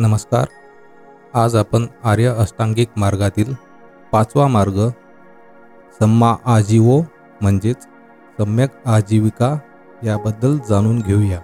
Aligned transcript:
नमस्कार. 0.00 0.44
आज 1.34 1.54
आपण 1.56 1.86
आर्य 2.04 2.34
अष्टांगिक 2.38 2.88
मार्गातील 2.96 3.54
पाचवा 4.12 4.46
मार्ग 4.46 4.88
सम्मा 6.00 6.34
आजीवो 6.44 7.00
म्हणजेच 7.40 7.82
सम्यक 8.38 8.70
आजीविका 8.86 9.58
याबद्दल 10.04 10.58
जाणून 10.68 10.98
घेऊया. 10.98 11.40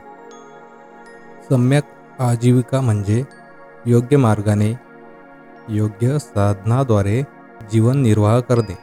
सम्यक 1.51 1.85
आजीविका 2.19 2.81
म्हणजे 2.81 3.25
योग्य 3.87 4.17
मार्गाने 4.17 4.71
योग्य 5.69 6.19
साधनाद्वारे 6.19 7.23
जीवन 7.73 8.03
निर्वाह 8.03 8.41
करणे 8.41 8.75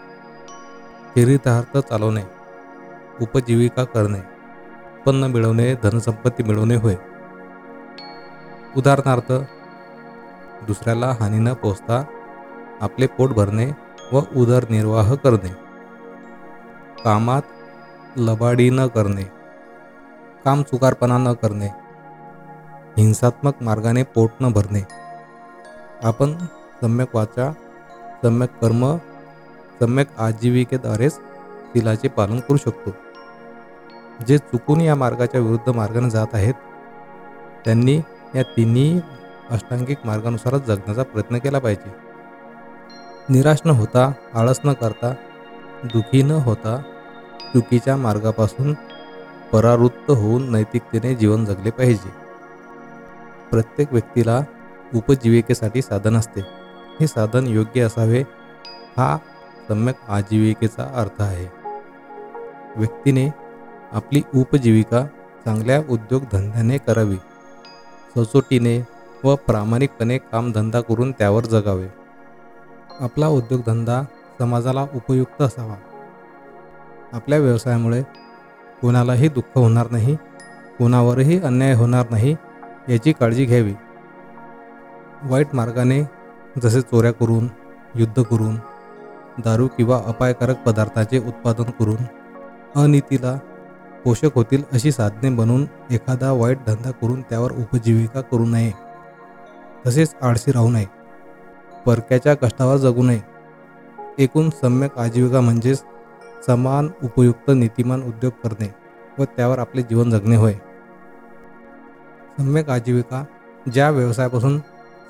चरितार्थ 1.15 1.77
चालवणे 1.77 2.23
उपजीविका 3.21 3.83
करणे 3.83 4.19
उत्पन्न 4.19 5.23
मिळवणे 5.23 5.73
धनसंपत्ती 5.73 6.43
मिळवणे 6.43 6.75
होय. 6.75 6.95
उदाहरणार्थ 8.77 9.31
दुसऱ्याला 10.67 11.15
हानी 11.19 11.37
न 11.37 11.53
पोचता 11.53 12.03
आपले 12.81 13.07
पोट 13.07 13.29
भरणे 13.29 13.71
व 14.11 14.19
उदरनिर्वाह 14.35 15.15
करणे. 15.15 15.49
कामात 17.03 17.41
लबाडी 18.17 18.69
न 18.69 18.87
करणे. 18.87 19.23
काम 20.45 20.63
चुकारपणा 20.63 21.17
न 21.17 21.33
करणे. 21.33 21.67
हिंसात्मक 22.97 23.53
मार्गाने 23.61 24.03
पोट 24.03 24.29
न 24.41 24.51
भरणे. 24.51 24.87
आपण 26.03 26.37
सम्यक 26.81 27.15
वाचा 27.15 27.51
सम्यक 28.23 28.49
कर्म 28.61 28.97
सम्यक 29.79 30.07
आजीविकेद्वारेच 30.17 31.17
तिलाचे 31.75 32.07
पालन 32.07 32.39
करू 32.39 32.57
शकतो. 32.57 32.89
जे 34.27 34.37
चुकून 34.37 34.81
या 34.81 34.95
मार्गाच्या 34.95 35.41
विरुद्ध 35.41 35.69
मार्गाने 35.69 36.09
जात 36.09 36.27
आहेत 36.33 36.53
त्यांनी 37.65 38.01
या 38.35 38.43
तिन्ही 38.43 39.01
अष्टांगिक 39.51 39.97
मार्गानुसारच 40.05 40.65
जगण्याचा 40.65 41.03
प्रयत्न 41.03 41.37
केला 41.37 41.59
पाहिजे. 41.59 41.91
निराश 43.29 43.57
न 43.65 43.69
होता 43.69 44.11
आळस 44.33 44.59
न 44.65 44.73
करता 44.73 45.13
दुखी 45.83 46.23
न 46.23 46.31
होता 46.31 46.81
चुकीच्या 47.53 47.97
मार्गापासून 47.97 48.73
परावृत्त 49.51 50.11
होऊन 50.11 50.51
नैतिकतेने 50.51 51.15
जीवन 51.15 51.45
जगले 51.45 51.69
पाहिजे. 51.69 52.09
प्रत्येक 53.51 53.93
व्यक्तीला 53.93 54.41
उपजीविकेसाठी 54.95 55.81
साधन 55.81 56.17
असते. 56.17 56.41
हे 56.99 57.07
साधन 57.07 57.47
योग्य 57.47 57.81
असावे 57.81 58.21
हा 58.97 59.17
सम्यक 59.67 59.95
आजीविकेचा 60.07 60.91
अर्थ 60.95 61.21
आहे. 61.21 61.47
व्यक्तीने 62.75 63.29
आपली 63.91 64.21
उपजीविका 64.35 65.05
चांगल्या 65.45 65.81
उद्योगधंद्याने 65.89 66.77
करावी. 66.77 67.17
सचोटीने 68.15 68.87
व 69.23 69.35
प्रामाणिकपणे 69.35 70.17
कामधंदा 70.17 70.81
करून 70.81 71.11
त्यावर 71.11 71.45
जगावे. 71.45 71.87
आपला 72.99 73.27
उद्योगधंदा 73.27 74.03
समाजाला 74.39 74.85
उपयुक्त 74.95 75.41
असावा. 75.41 75.75
आपल्या 77.13 77.39
व्यवसायामुळे 77.39 78.01
कोणालाही 78.81 79.27
दुःख 79.27 79.57
होणार 79.57 79.87
नाही 79.91 80.15
कोणावरही 80.79 81.39
अन्याय 81.39 81.73
होणार 81.73 82.05
नाही 82.11 82.35
याची 82.89 83.11
काळजी 83.11 83.45
घ्यावी. 83.45 83.73
वाईट 85.23 85.47
मार्गाने 85.53 86.03
जसे 86.63 86.81
चोऱ्या 86.81 87.11
करून 87.11 87.47
युद्ध 87.95 88.23
करून 88.23 88.55
दारू 89.43 89.67
किंवा 89.67 90.01
अपायकारक 90.05 90.55
पदार्थाचे 90.65 91.19
उत्पादन 91.19 91.63
करून 91.63 92.03
अनितीला 92.75 93.39
पोषक 94.03 94.35
होतील 94.35 94.63
अशी 94.71 94.91
साधने 94.91 95.29
बनवून 95.29 95.65
एखादा 95.91 96.31
वाईट 96.31 96.57
धंदा 96.67 96.91
करून 96.91 97.21
त्यावर 97.21 97.51
उपजीविका 97.51 98.21
करू 98.21 98.45
नये. 98.45 98.90
तसेच 99.87 100.15
आळशी 100.21 100.51
राहू 100.51 100.69
नये. 100.69 100.85
परक्याच्या 101.85 102.33
कष्टावर 102.33 102.77
जगू 102.77 103.03
नये. 103.03 103.19
एकूण 104.17 104.49
सम्यक 104.49 104.97
आजीविका 104.97 105.41
म्हणजेच 105.41 105.83
समान 106.45 106.89
उपयुक्त 107.03 107.51
नीतिमान 107.55 108.03
उद्योग 108.03 108.31
करणे 108.43 108.75
व 109.19 109.23
त्यावर 109.23 109.59
आपले 109.59 109.81
जीवन 109.81 110.09
जगणे 110.09 110.35
होय. 110.35 110.53
सम्यक 112.37 112.69
आजीविका 112.69 113.25
ज्या 113.73 113.89
व्यवसायापासून 113.89 114.59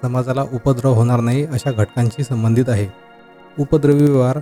समाजाला 0.01 0.43
उपद्रव 0.53 0.93
होणार 0.93 1.19
नाही 1.19 1.45
अशा 1.45 1.71
घटकांशी 1.71 2.23
संबंधित 2.23 2.69
आहे. 2.69 2.87
उपद्रवी 3.59 4.03
व्यवहार 4.03 4.39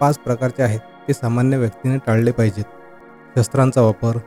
पाच 0.00 0.18
प्रकारचे 0.18 0.62
आहेत. 0.62 0.80
ते 1.08 1.12
सामान्य 1.12 1.56
व्यक्तीने 1.56 1.96
टाळले 1.96 2.30
पाहिजेत. 2.30 2.64
शस्त्रांचा 3.38 3.80
वापर 3.80 4.18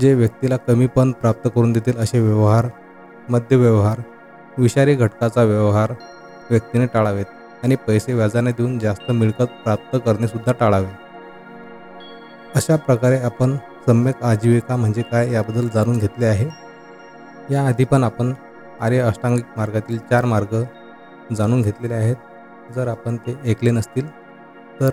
जे 0.00 0.14
व्यक्तीला 0.14 0.56
कमीपण 0.56 1.12
प्राप्त 1.12 1.48
करून 1.54 1.72
देतील 1.72 1.96
असे 1.96 2.20
व्यवहार 2.20 2.66
मद्यव्यवहार 3.28 4.00
विषारी 4.58 4.94
घटकाचा 4.94 5.42
व्यवहार 5.42 5.92
व्यक्तीने 6.50 6.86
टाळावेत 6.86 7.24
आणि 7.62 7.74
पैसे 7.74 8.12
व्याजाने 8.12 8.52
देऊन 8.52 8.78
जास्त 8.78 9.10
मिळकत 9.10 9.42
प्राप्त 9.42 9.96
करणेसुद्धा 10.04 10.52
टाळावे. 10.52 10.88
अशा 12.54 12.76
प्रकारे 12.76 13.18
आपण 13.18 13.56
सम्यक 13.86 14.22
आजीविका 14.22 14.76
म्हणजे 14.76 15.02
काय 15.02 15.32
याबद्दल 15.32 15.68
जाणून 15.68 15.98
घेतले 15.98 16.26
आहे. 16.26 16.48
याआधी 17.50 17.84
पण 17.84 18.04
आपण 18.04 18.32
आर्य 18.80 18.98
अष्टांगिक 18.98 19.44
मार्गातील 19.56 19.98
चार 19.98 20.24
मार्ग 20.24 20.62
जाणून 21.34 21.62
घेतलेले 21.62 21.94
आहेत. 21.94 22.16
जर 22.74 22.88
आपण 22.88 23.16
ते 23.16 23.50
ऐकले 23.50 23.70
नसतील 23.70 24.08
तर 24.80 24.90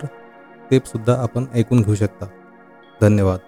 ते 0.70 0.78
सुद्धा 0.78 1.22
आपण 1.22 1.44
ऐकून 1.54 1.82
घेऊ 1.82 1.94
शकता. 1.94 2.26
धन्यवाद. 3.00 3.38